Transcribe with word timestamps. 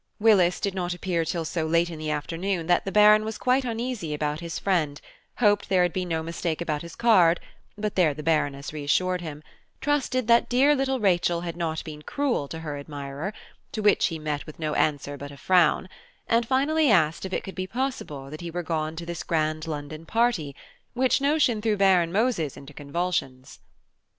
Willis 0.19 0.59
did 0.59 0.73
not 0.73 0.95
appear 0.95 1.23
till 1.23 1.45
so 1.45 1.67
late 1.67 1.91
in 1.91 1.99
the 1.99 2.09
afternoon 2.09 2.65
that 2.65 2.85
the 2.85 2.91
Baron 2.91 3.23
was 3.23 3.37
quite 3.37 3.63
uneasy 3.63 4.15
about 4.15 4.39
his 4.39 4.57
friend, 4.57 4.99
hoped 5.37 5.69
there 5.69 5.83
had 5.83 5.93
been 5.93 6.07
no 6.07 6.23
mistake 6.23 6.59
about 6.59 6.81
his 6.81 6.95
card 6.95 7.39
(but 7.77 7.93
there 7.93 8.15
the 8.15 8.23
Baroness 8.23 8.73
reassured 8.73 9.21
him), 9.21 9.43
trusted 9.79 10.25
that 10.27 10.49
dear 10.49 10.73
little 10.73 10.99
Rachel 10.99 11.41
had 11.41 11.55
not 11.55 11.83
been 11.83 12.01
cruel 12.01 12.47
to 12.47 12.61
her 12.61 12.79
admirer, 12.79 13.31
to 13.73 13.83
which 13.83 14.07
he 14.07 14.17
met 14.17 14.47
with 14.47 14.57
no 14.57 14.73
answer 14.73 15.17
but 15.17 15.29
a 15.29 15.37
frown; 15.37 15.87
and 16.25 16.47
finally 16.47 16.89
asked 16.89 17.23
if 17.23 17.31
it 17.31 17.43
could 17.43 17.53
be 17.53 17.67
possible 17.67 18.31
that 18.31 18.41
he 18.41 18.49
were 18.49 18.63
gone 18.63 18.95
to 18.95 19.05
this 19.05 19.21
grand 19.21 19.67
London 19.67 20.07
party, 20.07 20.55
which 20.95 21.21
notion 21.21 21.61
threw 21.61 21.77
Baron 21.77 22.11
Moses 22.11 22.57
into 22.57 22.73
convulsions. 22.73 23.59